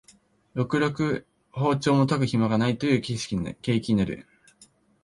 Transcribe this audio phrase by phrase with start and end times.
[0.55, 4.25] ろくろく庖丁も研ぐひまがないという景気になる